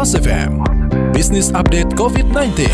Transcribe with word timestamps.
Mas 0.00 0.16
FM. 0.16 0.64
Bisnis 1.12 1.52
Update 1.52 1.92
COVID-19. 1.92 2.64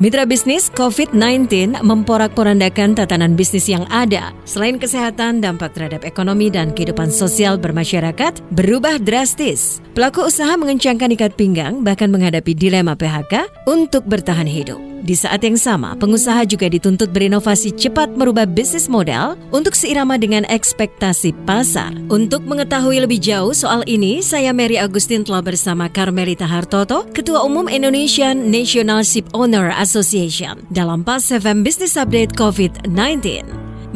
Mitra 0.00 0.24
bisnis 0.24 0.72
COVID-19 0.72 1.76
memporak-porandakan 1.84 2.96
tatanan 2.96 3.36
bisnis 3.36 3.68
yang 3.68 3.84
ada. 3.92 4.32
Selain 4.48 4.80
kesehatan, 4.80 5.44
dampak 5.44 5.76
terhadap 5.76 6.08
ekonomi 6.08 6.48
dan 6.48 6.72
kehidupan 6.72 7.12
sosial 7.12 7.60
bermasyarakat 7.60 8.40
berubah 8.56 8.96
drastis. 8.96 9.84
Pelaku 9.92 10.24
usaha 10.24 10.56
mengencangkan 10.56 11.12
ikat 11.12 11.36
pinggang 11.36 11.84
bahkan 11.84 12.08
menghadapi 12.08 12.56
dilema 12.56 12.96
PHK 12.96 13.68
untuk 13.68 14.08
bertahan 14.08 14.48
hidup. 14.48 14.91
Di 15.02 15.18
saat 15.18 15.42
yang 15.42 15.58
sama, 15.58 15.98
pengusaha 15.98 16.46
juga 16.46 16.70
dituntut 16.70 17.10
berinovasi 17.10 17.74
cepat 17.74 18.14
merubah 18.14 18.46
bisnis 18.46 18.86
model 18.86 19.34
untuk 19.50 19.74
seirama 19.74 20.14
dengan 20.14 20.46
ekspektasi 20.46 21.34
pasar. 21.42 21.90
Untuk 22.06 22.46
mengetahui 22.46 23.02
lebih 23.02 23.18
jauh 23.18 23.50
soal 23.50 23.82
ini, 23.90 24.22
saya 24.22 24.54
Mary 24.54 24.78
Agustin 24.78 25.26
telah 25.26 25.42
bersama 25.42 25.90
Carmelita 25.90 26.46
Hartoto, 26.46 27.02
Ketua 27.10 27.42
Umum 27.42 27.66
Indonesian 27.66 28.46
National 28.46 29.02
Ship 29.02 29.26
Owner 29.34 29.74
Association 29.74 30.62
dalam 30.70 31.02
PAS 31.02 31.34
FM 31.34 31.66
Business 31.66 31.98
Update 31.98 32.38
COVID-19. 32.38 33.42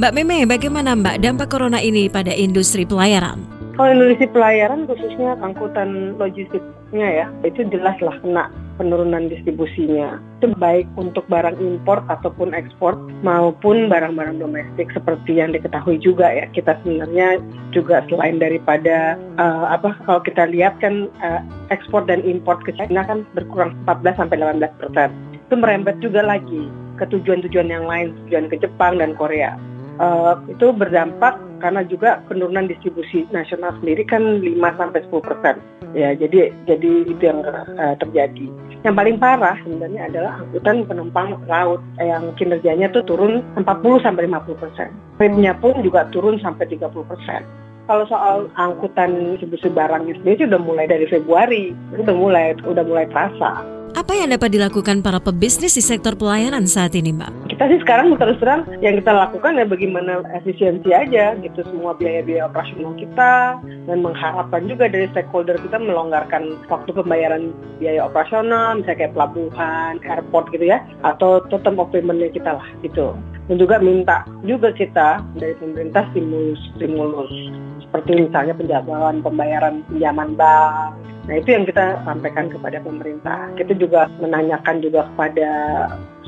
Mbak 0.03 0.11
Meme, 0.11 0.43
bagaimana 0.51 0.99
Mbak 0.99 1.23
dampak 1.23 1.55
corona 1.55 1.79
ini 1.79 2.11
pada 2.11 2.35
industri 2.35 2.83
pelayaran? 2.83 3.47
Kalau 3.79 3.95
industri 3.95 4.27
pelayaran 4.35 4.91
khususnya 4.91 5.39
angkutan 5.39 6.19
logistiknya 6.19 7.09
ya, 7.23 7.27
itu 7.47 7.63
jelas 7.71 7.95
lah 8.03 8.19
kena 8.27 8.51
penurunan 8.77 9.29
distribusinya. 9.29 10.21
Itu 10.41 10.53
baik 10.57 10.87
untuk 11.01 11.25
barang 11.27 11.59
impor 11.59 12.05
ataupun 12.07 12.53
ekspor 12.53 12.97
maupun 13.25 13.89
barang-barang 13.89 14.39
domestik 14.41 14.93
seperti 14.93 15.41
yang 15.41 15.53
diketahui 15.57 15.99
juga 16.01 16.29
ya. 16.31 16.47
Kita 16.53 16.79
sebenarnya 16.85 17.41
juga 17.73 18.05
selain 18.07 18.39
daripada 18.39 19.17
uh, 19.41 19.73
apa 19.73 19.97
kalau 20.05 20.21
kita 20.23 20.49
lihat 20.49 20.79
kan 20.79 21.09
uh, 21.25 21.41
ekspor 21.73 22.05
dan 22.07 22.23
impor 22.23 22.61
ke 22.63 22.73
China 22.77 23.03
kan 23.05 23.25
berkurang 23.33 23.75
14 23.89 24.21
sampai 24.21 24.37
18 24.39 24.81
persen. 24.81 25.11
Itu 25.35 25.55
merembet 25.57 25.99
juga 26.05 26.23
lagi 26.23 26.69
ke 26.97 27.05
tujuan-tujuan 27.13 27.69
yang 27.69 27.85
lain, 27.85 28.17
tujuan 28.25 28.49
ke 28.49 28.57
Jepang 28.61 29.01
dan 29.01 29.13
Korea. 29.17 29.57
Uh, 29.97 30.37
itu 30.53 30.77
berdampak 30.77 31.41
karena 31.59 31.83
juga 31.87 32.21
penurunan 32.29 32.69
distribusi 32.69 33.25
nasional 33.33 33.75
sendiri 33.81 34.03
kan 34.07 34.43
5 34.43 34.81
sampai 34.81 35.01
10 35.09 35.29
persen. 35.29 35.57
Ya, 35.97 36.13
jadi 36.13 36.53
jadi 36.69 36.91
itu 37.09 37.23
yang 37.23 37.41
uh, 37.45 37.95
terjadi. 38.01 38.47
Yang 38.85 38.95
paling 38.95 39.17
parah 39.19 39.57
sebenarnya 39.65 40.13
adalah 40.13 40.33
angkutan 40.39 40.87
penumpang 40.87 41.29
laut 41.49 41.81
yang 41.99 42.31
kinerjanya 42.37 42.93
tuh 42.93 43.03
turun 43.03 43.41
40 43.59 44.05
sampai 44.05 44.29
50 44.29 44.63
persen. 44.63 44.89
Rate-nya 45.17 45.57
pun 45.59 45.81
juga 45.81 46.07
turun 46.13 46.37
sampai 46.39 46.69
30 46.69 46.93
persen. 47.09 47.43
Kalau 47.87 48.03
soal 48.11 48.51
angkutan 48.59 49.39
distribusi 49.39 49.71
barangnya 49.71 50.19
sendiri 50.19 50.51
sudah 50.51 50.59
mulai 50.59 50.91
dari 50.91 51.07
Februari, 51.07 51.71
udah 51.95 52.15
mulai 52.19 52.59
udah 52.67 52.83
mulai 52.83 53.07
terasa. 53.07 53.76
Apa 54.07 54.23
yang 54.23 54.31
dapat 54.31 54.55
dilakukan 54.55 55.03
para 55.03 55.19
pebisnis 55.19 55.75
di 55.75 55.83
sektor 55.83 56.15
pelayanan 56.15 56.63
saat 56.71 56.95
ini, 56.95 57.11
Mbak? 57.11 57.51
Kita 57.51 57.67
sih 57.67 57.83
sekarang 57.83 58.15
terus 58.15 58.39
terang 58.39 58.63
yang 58.79 59.03
kita 59.03 59.11
lakukan 59.11 59.59
ya 59.59 59.67
bagaimana 59.67 60.23
efisiensi 60.31 60.95
aja 60.95 61.35
gitu 61.43 61.67
semua 61.67 61.91
biaya-biaya 61.99 62.47
operasional 62.47 62.95
kita 62.95 63.59
dan 63.59 63.99
mengharapkan 64.07 64.63
juga 64.71 64.87
dari 64.87 65.11
stakeholder 65.11 65.59
kita 65.59 65.83
melonggarkan 65.83 66.55
waktu 66.71 66.95
pembayaran 66.95 67.51
biaya 67.83 68.07
operasional, 68.07 68.79
misalnya 68.79 68.95
kayak 69.03 69.15
pelabuhan, 69.19 69.99
airport 70.07 70.55
gitu 70.55 70.71
ya, 70.71 70.79
atau 71.03 71.43
total 71.51 71.75
of 71.75 71.91
payment 71.91 72.23
kita 72.31 72.63
lah 72.63 72.69
gitu. 72.87 73.11
Dan 73.51 73.59
juga 73.59 73.83
minta 73.83 74.23
juga 74.47 74.71
kita 74.71 75.19
dari 75.35 75.59
pemerintah 75.59 76.07
stimulus 76.15 76.63
stimulus 76.79 77.35
seperti 77.83 78.23
misalnya 78.23 78.55
penjadwalan 78.55 79.19
pembayaran 79.19 79.83
pinjaman 79.91 80.39
bank 80.39 80.95
Nah 81.27 81.35
itu 81.43 81.49
yang 81.51 81.67
kita 81.67 81.99
sampaikan 82.07 82.47
kepada 82.47 82.79
pemerintah. 82.79 83.51
Kita 83.59 83.75
juga 83.75 84.07
menanyakan 84.23 84.79
juga 84.79 85.11
kepada 85.11 85.51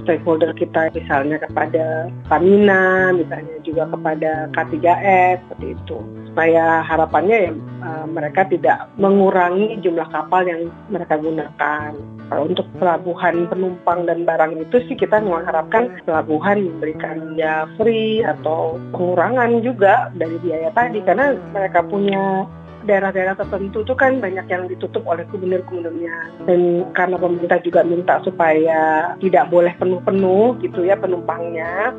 stakeholder 0.03 0.51
kita, 0.59 0.91
misalnya 0.95 1.39
kepada 1.43 2.11
Pamina, 2.27 3.15
misalnya 3.15 3.59
juga 3.63 3.87
kepada 3.95 4.51
K3S, 4.55 5.39
seperti 5.47 5.67
itu. 5.75 5.99
Supaya 6.31 6.83
harapannya 6.87 7.51
ya 7.51 7.53
uh, 7.83 8.07
mereka 8.07 8.47
tidak 8.47 8.91
mengurangi 8.99 9.79
jumlah 9.83 10.07
kapal 10.11 10.47
yang 10.47 10.71
mereka 10.91 11.19
gunakan. 11.19 11.91
Kalau 12.29 12.43
untuk 12.45 12.67
pelabuhan 12.77 13.49
penumpang 13.49 14.05
dan 14.05 14.29
barang 14.29 14.61
itu 14.61 14.77
sih 14.85 14.97
kita 14.99 15.23
mengharapkan 15.25 15.97
pelabuhan 16.05 16.61
memberikan 16.61 17.39
ya 17.41 17.65
free 17.81 18.21
atau 18.21 18.77
pengurangan 18.93 19.65
juga 19.65 20.13
dari 20.13 20.37
biaya 20.45 20.69
tadi 20.77 21.01
karena 21.09 21.33
mereka 21.57 21.81
punya 21.89 22.45
daerah-daerah 22.87 23.35
tertentu 23.35 23.83
itu 23.83 23.95
kan 23.99 24.23
banyak 24.23 24.47
yang 24.47 24.69
ditutup 24.71 25.03
oleh 25.09 25.27
gubernur-gubernurnya. 25.33 26.47
Dan 26.47 26.87
karena 26.95 27.17
pemerintah 27.19 27.59
juga 27.65 27.81
minta 27.83 28.21
supaya 28.23 29.15
tidak 29.19 29.51
boleh 29.51 29.75
penuh-penuh 29.81 30.61
gitu 30.63 30.87
ya 30.87 30.95
penumpangnya 30.95 31.91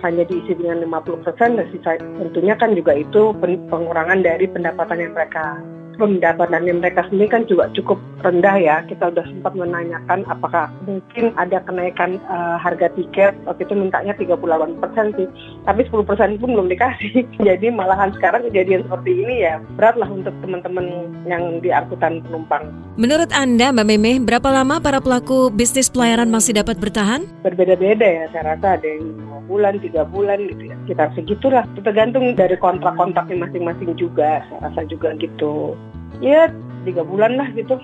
hanya 0.00 0.24
diisi 0.24 0.56
dengan 0.56 0.86
50% 0.86 1.26
dan 1.36 1.66
sisa 1.74 1.98
tentunya 2.00 2.54
kan 2.56 2.72
juga 2.72 2.96
itu 2.96 3.34
pengurangan 3.68 4.24
dari 4.24 4.48
pendapatan 4.48 5.02
yang 5.02 5.12
mereka 5.12 5.60
pendapatan 6.00 6.64
mereka 6.80 7.04
sendiri 7.12 7.28
kan 7.28 7.44
juga 7.44 7.68
cukup 7.76 8.00
rendah 8.24 8.56
ya. 8.56 8.76
Kita 8.88 9.12
sudah 9.12 9.26
sempat 9.28 9.52
menanyakan 9.52 10.24
apakah 10.32 10.72
mungkin 10.88 11.36
ada 11.36 11.60
kenaikan 11.60 12.16
uh, 12.32 12.56
harga 12.56 12.88
tiket. 12.96 13.36
Waktu 13.44 13.68
itu 13.68 13.74
mintanya 13.76 14.16
38 14.16 14.80
persen 14.80 15.06
sih, 15.20 15.28
tapi 15.68 15.84
10 15.84 16.08
persen 16.08 16.40
pun 16.40 16.56
belum 16.56 16.72
dikasih. 16.72 17.28
Jadi 17.48 17.68
malahan 17.68 18.16
sekarang 18.16 18.48
kejadian 18.48 18.88
seperti 18.88 19.12
ini 19.12 19.44
ya 19.44 19.60
beratlah 19.76 20.08
untuk 20.08 20.32
teman-teman 20.40 21.12
yang 21.28 21.60
di 21.60 21.68
angkutan 21.68 22.24
penumpang. 22.24 22.72
Menurut 22.96 23.28
Anda 23.36 23.72
Mbak 23.72 23.86
Meme, 23.86 24.12
berapa 24.24 24.48
lama 24.48 24.80
para 24.80 25.00
pelaku 25.04 25.52
bisnis 25.52 25.92
pelayaran 25.92 26.28
masih 26.32 26.56
dapat 26.56 26.80
bertahan? 26.80 27.24
Berbeda-beda 27.44 28.04
ya, 28.04 28.24
saya 28.32 28.56
rasa 28.56 28.76
ada 28.80 28.88
yang 28.88 29.30
bulan, 29.50 29.82
tiga 29.82 30.06
bulan 30.06 30.38
gitu 30.46 30.70
ya. 30.70 30.76
Kita 30.86 31.04
segitulah, 31.18 31.64
tergantung 31.82 32.38
dari 32.38 32.54
kontrak-kontraknya 32.54 33.50
masing-masing 33.50 33.98
juga, 33.98 34.46
saya 34.46 34.70
rasa 34.70 34.86
juga 34.86 35.10
gitu 35.18 35.74
ya 36.20 36.52
tiga 36.84 37.04
bulan 37.04 37.36
lah 37.36 37.48
gitu 37.52 37.76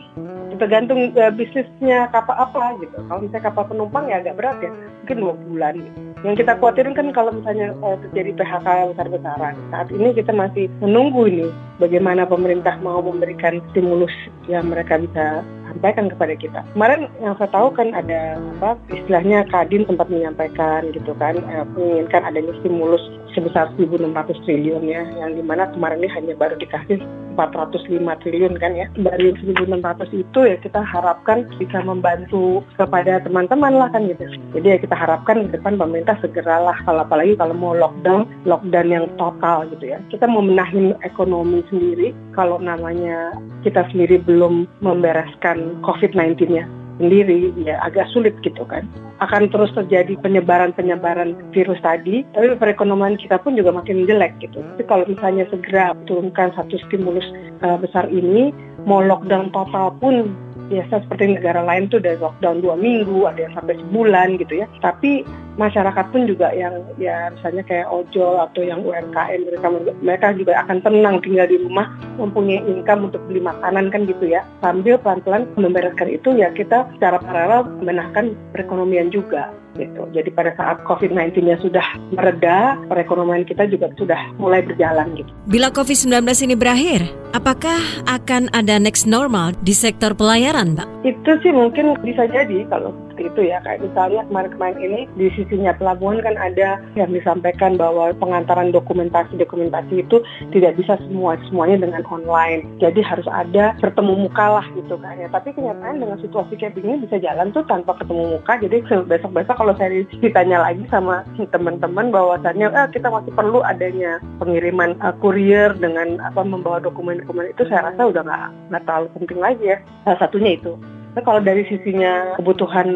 tergantung 0.57 1.13
uh, 1.17 1.33
bisnisnya 1.33 2.09
kapal 2.09 2.33
apa 2.33 2.81
gitu 2.81 2.97
kalau 3.09 3.21
misalnya 3.21 3.45
kapal 3.53 3.65
penumpang 3.69 4.09
ya 4.09 4.25
agak 4.25 4.41
berat 4.41 4.57
ya 4.65 4.73
mungkin 5.05 5.17
dua 5.21 5.35
bulan 5.37 5.75
gitu. 5.77 5.99
yang 6.25 6.37
kita 6.37 6.53
khawatirin 6.57 6.97
kan 6.97 7.13
kalau 7.13 7.31
misalnya 7.31 7.77
uh, 7.85 7.97
terjadi 8.09 8.41
PHK 8.41 8.67
besar-besaran 8.97 9.55
saat 9.69 9.89
ini 9.93 10.09
kita 10.17 10.33
masih 10.33 10.73
menunggu 10.81 11.29
ini 11.29 11.47
bagaimana 11.77 12.25
pemerintah 12.25 12.81
mau 12.81 13.05
memberikan 13.05 13.61
stimulus 13.71 14.13
yang 14.49 14.73
mereka 14.73 14.97
bisa 14.97 15.45
sampaikan 15.77 16.09
kepada 16.09 16.33
kita. 16.41 16.61
Kemarin 16.73 17.13
yang 17.21 17.37
saya 17.37 17.53
tahu 17.53 17.69
kan 17.77 17.93
ada 17.93 18.41
apa 18.57 18.81
istilahnya 18.89 19.45
Kadin 19.53 19.85
sempat 19.85 20.09
menyampaikan 20.09 20.89
gitu 20.97 21.13
kan 21.21 21.37
eh, 21.37 21.67
menginginkan 21.77 22.25
adanya 22.25 22.57
stimulus 22.65 23.05
sebesar 23.37 23.69
1.600 23.77 24.09
triliun 24.49 24.89
ya 24.89 25.05
yang 25.21 25.37
di 25.37 25.45
mana 25.45 25.69
kemarin 25.69 26.01
ini 26.01 26.09
hanya 26.09 26.33
baru 26.33 26.57
dikasih 26.57 27.05
405 27.37 28.01
triliun 28.25 28.57
kan 28.57 28.73
ya. 28.73 28.89
Dari 28.97 29.37
1.600 29.37 30.11
itu 30.17 30.41
ya 30.43 30.57
kita 30.59 30.81
harapkan 30.81 31.45
bisa 31.61 31.85
membantu 31.85 32.65
kepada 32.81 33.21
teman-teman 33.23 33.77
lah 33.77 33.89
kan 33.93 34.09
gitu. 34.09 34.25
Jadi 34.57 34.67
ya 34.67 34.79
kita 34.81 34.97
harapkan 34.97 35.47
ke 35.47 35.61
depan 35.61 35.77
pemerintah 35.77 36.17
segeralah 36.25 36.77
kalau 36.89 37.05
apalagi 37.05 37.37
kalau 37.37 37.55
mau 37.55 37.77
lockdown, 37.77 38.25
lockdown 38.49 38.89
yang 38.89 39.07
total 39.21 39.69
gitu 39.77 39.95
ya. 39.95 39.99
Kita 40.09 40.25
mau 40.27 40.41
menahin 40.41 40.97
ekonomi 41.05 41.61
sendiri 41.69 42.17
kalau 42.33 42.57
namanya 42.57 43.37
kita 43.63 43.85
sendiri 43.93 44.19
belum 44.25 44.65
membereskan 44.81 45.79
COVID-19-nya 45.85 46.76
sendiri 46.97 47.53
ya 47.61 47.81
agak 47.85 48.09
sulit 48.13 48.35
gitu 48.43 48.65
kan. 48.69 48.89
Akan 49.25 49.49
terus 49.49 49.73
terjadi 49.73 50.17
penyebaran-penyebaran 50.21 51.37
virus 51.53 51.81
tadi 51.81 52.25
tapi 52.37 52.53
perekonomian 52.57 53.17
kita 53.17 53.41
pun 53.41 53.57
juga 53.57 53.73
makin 53.73 54.05
jelek 54.05 54.37
gitu. 54.41 54.61
Tapi 54.61 54.85
kalau 54.85 55.05
misalnya 55.09 55.49
segera 55.49 55.97
turunkan 56.09 56.53
satu 56.57 56.77
stimulus 56.89 57.25
uh, 57.65 57.77
besar 57.81 58.09
ini 58.13 58.53
mau 58.85 59.01
lockdown 59.01 59.53
total 59.53 59.93
pun 59.99 60.33
biasa 60.67 61.07
seperti 61.07 61.39
negara 61.39 61.63
lain 61.63 61.87
tuh 61.87 62.03
dari 62.03 62.19
lockdown 62.19 62.59
dua 62.59 62.75
minggu 62.75 63.23
ada 63.29 63.47
yang 63.47 63.55
sampai 63.55 63.79
sebulan 63.79 64.37
gitu 64.43 64.65
ya. 64.65 64.67
Tapi 64.83 65.23
masyarakat 65.57 66.07
pun 66.13 66.29
juga 66.29 66.53
yang 66.53 66.85
ya 67.01 67.33
misalnya 67.33 67.65
kayak 67.65 67.89
ojol 67.89 68.41
atau 68.41 68.63
yang 68.63 68.85
UMKM 68.85 69.41
mereka 69.49 69.67
mereka 70.05 70.27
juga 70.37 70.53
akan 70.65 70.79
tenang 70.85 71.17
tinggal 71.25 71.49
di 71.49 71.59
rumah 71.61 71.91
mempunyai 72.21 72.63
income 72.65 73.09
untuk 73.13 73.21
beli 73.29 73.41
makanan 73.43 73.89
kan 73.89 74.05
gitu 74.05 74.25
ya 74.29 74.45
sambil 74.61 75.01
pelan-pelan 75.01 75.49
membereskan 75.57 76.09
itu 76.13 76.37
ya 76.37 76.53
kita 76.53 76.89
secara 76.97 77.19
paralel 77.21 77.69
menahkan 77.81 78.37
perekonomian 78.53 79.09
juga 79.09 79.51
gitu. 79.77 80.09
Jadi 80.11 80.33
pada 80.33 80.57
saat 80.57 80.81
COVID-19-nya 80.89 81.61
sudah 81.61 81.85
mereda, 82.11 82.81
perekonomian 82.89 83.45
kita 83.45 83.69
juga 83.69 83.93
sudah 84.01 84.19
mulai 84.41 84.65
berjalan 84.65 85.13
gitu. 85.15 85.31
Bila 85.47 85.69
COVID-19 85.71 86.25
ini 86.49 86.55
berakhir, 86.57 87.05
apakah 87.37 87.79
akan 88.09 88.49
ada 88.57 88.81
next 88.81 89.05
normal 89.05 89.53
di 89.61 89.77
sektor 89.77 90.17
pelayaran, 90.17 90.75
Mbak? 90.75 90.89
Itu 91.07 91.39
sih 91.39 91.55
mungkin 91.55 91.95
bisa 92.03 92.27
jadi 92.27 92.67
kalau 92.67 92.91
seperti 93.17 93.33
itu 93.33 93.41
ya. 93.49 93.59
Kayak 93.65 93.81
misalnya 93.87 94.23
kemarin-kemarin 94.29 94.79
ini 94.83 95.01
di 95.15 95.27
sisinya 95.39 95.73
pelabuhan 95.79 96.19
kan 96.21 96.37
ada 96.37 96.83
yang 96.99 97.11
disampaikan 97.15 97.79
bahwa 97.81 98.13
pengantaran 98.19 98.75
dokumentasi-dokumentasi 98.75 100.03
itu 100.03 100.21
tidak 100.51 100.77
bisa 100.77 101.01
semua 101.07 101.41
semuanya 101.47 101.87
dengan 101.89 102.03
online. 102.11 102.69
Jadi 102.83 103.01
harus 103.01 103.25
ada 103.31 103.73
bertemu 103.81 104.29
muka 104.29 104.61
lah 104.61 104.67
gitu 104.75 104.99
kan 104.99 105.15
ya. 105.17 105.31
Tapi 105.31 105.55
kenyataan 105.55 106.03
dengan 106.03 106.19
situasi 106.19 106.59
kayak 106.59 106.75
begini 106.75 107.07
bisa 107.07 107.17
jalan 107.23 107.55
tuh 107.55 107.65
tanpa 107.65 107.97
ketemu 107.97 108.37
muka. 108.37 108.53
Jadi 108.61 108.77
besok-besok 108.85 109.57
kalau 109.57 109.73
saya 109.79 110.05
ditanya 110.21 110.59
lagi 110.67 110.85
sama 110.93 111.23
teman-teman 111.55 112.13
bahwasannya 112.13 112.69
eh, 112.69 112.89
kita 112.91 113.09
masih 113.09 113.33
perlu 113.33 113.63
adanya 113.63 114.19
pengiriman 114.43 114.99
uh, 115.01 115.15
kurier 115.23 115.71
dengan 115.79 116.19
apa 116.21 116.43
membawa 116.43 116.83
dokumen-dokumen 116.83 117.55
itu 117.55 117.63
saya 117.71 117.95
rasa 117.95 118.11
udah 118.11 118.23
nggak 118.27 118.45
nggak 118.75 118.83
terlalu 118.85 119.07
penting 119.17 119.41
lagi 119.41 119.65
ya. 119.73 119.79
Salah 120.05 120.21
satunya 120.27 120.59
itu. 120.59 120.75
Nah, 121.17 121.25
kalau 121.25 121.41
dari 121.41 121.65
sisinya 121.65 122.37
kebutuhan 122.37 122.89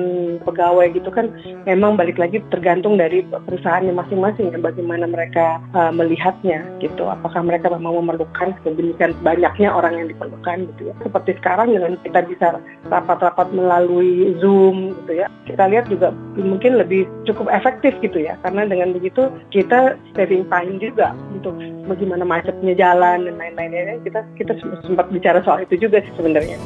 pegawai 0.45 0.93
gitu 0.93 1.09
kan 1.09 1.33
memang 1.65 1.97
balik 1.97 2.21
lagi 2.21 2.45
tergantung 2.53 3.01
dari 3.01 3.25
perusahaannya 3.25 3.97
masing-masing 3.97 4.53
ya 4.53 4.61
bagaimana 4.61 5.09
mereka 5.09 5.57
uh, 5.73 5.89
melihatnya 5.89 6.69
gitu. 6.85 7.09
Apakah 7.09 7.41
mereka 7.41 7.73
memang 7.73 7.97
memerlukan 8.05 8.53
sedemikian 8.61 9.17
banyaknya 9.25 9.73
orang 9.73 9.97
yang 9.97 10.07
diperlukan 10.13 10.69
gitu 10.69 10.93
ya. 10.93 10.95
Seperti 11.01 11.41
sekarang 11.41 11.73
dengan 11.73 11.97
kita 12.05 12.21
bisa 12.29 12.61
rapat-rapat 12.93 13.49
melalui 13.57 14.37
Zoom 14.45 14.93
gitu 15.01 15.25
ya. 15.25 15.27
Kita 15.49 15.73
lihat 15.73 15.89
juga 15.89 16.13
mungkin 16.37 16.77
lebih 16.77 17.09
cukup 17.25 17.49
efektif 17.49 17.97
gitu 18.05 18.21
ya. 18.21 18.37
Karena 18.45 18.69
dengan 18.69 18.93
begitu 18.93 19.33
kita 19.49 19.97
saving 20.13 20.45
time 20.53 20.77
juga 20.77 21.17
untuk 21.33 21.57
bagaimana 21.89 22.29
macetnya 22.29 22.77
jalan 22.77 23.25
dan 23.25 23.41
lain-lainnya. 23.41 23.97
Kita 24.05 24.21
kita 24.37 24.61
sempat 24.85 25.09
bicara 25.09 25.41
soal 25.41 25.65
itu 25.65 25.89
juga 25.89 26.05
sih 26.05 26.13
sebenarnya. 26.21 26.61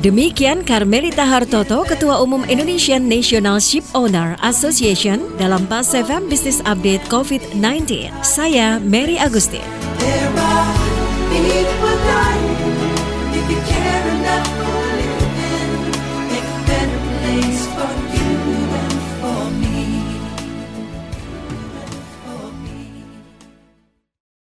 Demikian 0.00 0.64
Carmelita 0.64 1.28
Hartoto, 1.28 1.84
Ketua 1.84 2.24
Umum 2.24 2.48
Indonesian 2.48 3.04
National 3.04 3.60
Ship 3.60 3.84
Owner 3.92 4.32
Association 4.40 5.20
dalam 5.36 5.68
Pas 5.68 5.92
FM 5.92 6.24
Business 6.24 6.64
Update 6.64 7.04
COVID-19. 7.12 8.08
Saya 8.24 8.80
Mary 8.80 9.20
Agustin. 9.20 9.60